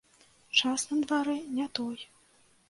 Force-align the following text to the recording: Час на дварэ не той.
Час 0.61 0.85
на 0.93 0.97
дварэ 1.03 1.37
не 1.59 1.69
той. 1.81 1.95